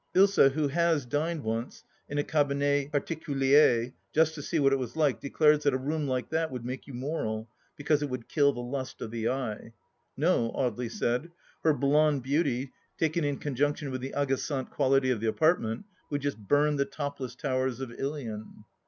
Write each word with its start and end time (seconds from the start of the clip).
Ilsa, 0.15 0.49
who 0.53 0.67
has 0.69 1.05
dined 1.05 1.43
once 1.43 1.83
in 2.09 2.17
a 2.17 2.23
cabinet 2.23 2.91
parliculier, 2.91 3.93
just 4.11 4.33
to 4.33 4.41
see 4.41 4.59
what 4.59 4.73
it 4.73 4.77
was 4.79 4.95
like, 4.95 5.19
declares 5.21 5.61
that 5.61 5.75
a 5.75 5.77
room 5.77 6.07
like 6.07 6.31
that 6.31 6.49
would 6.49 6.65
make 6.65 6.87
you 6.87 6.95
mora], 6.95 7.45
because 7.75 8.01
it 8.01 8.09
would 8.09 8.27
kill 8.27 8.51
the 8.51 8.61
lust 8.61 8.99
of 9.03 9.11
the 9.11 9.29
eye. 9.29 9.73
No, 10.17 10.51
Audely 10.53 10.89
said, 10.89 11.29
her 11.63 11.75
blonde 11.75 12.23
beauty, 12.23 12.71
taken 12.97 13.23
in 13.23 13.37
conjunction 13.37 13.91
with 13.91 14.01
the 14.01 14.15
agagante 14.17 14.71
quality 14.71 15.11
of 15.11 15.19
the 15.21 15.27
apartment, 15.27 15.85
would 16.09 16.21
just 16.21 16.39
burn 16.39 16.77
the 16.77 16.85
topless 16.85 17.35
towers 17.35 17.79
of 17.79 17.91
Ilion 17.91 18.63